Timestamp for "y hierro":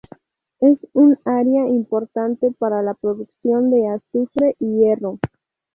4.57-5.19